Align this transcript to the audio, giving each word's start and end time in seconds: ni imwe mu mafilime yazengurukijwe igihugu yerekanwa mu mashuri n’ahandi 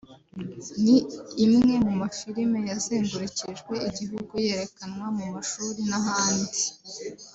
ni 0.83 0.97
imwe 1.45 1.73
mu 1.85 1.91
mafilime 2.01 2.59
yazengurukijwe 2.69 3.73
igihugu 3.89 4.33
yerekanwa 4.47 5.07
mu 5.17 5.25
mashuri 5.33 5.79
n’ahandi 5.89 6.61